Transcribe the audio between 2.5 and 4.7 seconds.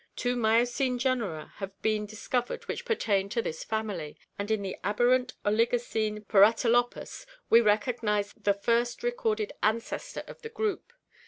which pertain to this family, and in